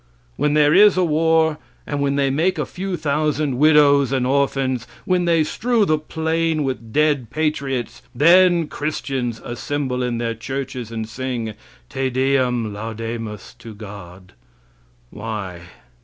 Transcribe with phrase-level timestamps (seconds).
[0.35, 4.87] When there is a war, and when they make a few thousand widows and orphans,
[5.05, 11.07] when they strew the plain with dead patriots, then Christians assemble in their churches and
[11.07, 11.53] sing
[11.87, 14.33] "Te Deum Laudamus" to God.
[15.11, 15.61] Why?